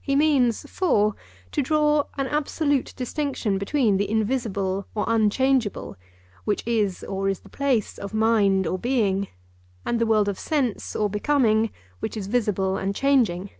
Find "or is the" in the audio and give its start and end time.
7.04-7.50